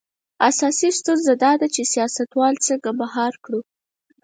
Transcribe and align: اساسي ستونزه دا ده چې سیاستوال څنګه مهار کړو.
اساسي 0.49 0.89
ستونزه 0.99 1.33
دا 1.43 1.51
ده 1.59 1.67
چې 1.73 1.81
سیاستوال 1.93 2.53
څنګه 2.67 2.89
مهار 3.01 3.33
کړو. 3.43 3.59